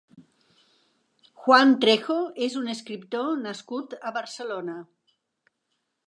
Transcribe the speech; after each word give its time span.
Juan 1.41 1.73
Trejo 1.83 2.15
és 2.45 2.55
un 2.61 2.71
escriptor 2.73 3.29
nascut 3.43 3.93
a 4.11 4.15
Barcelona. 4.19 4.79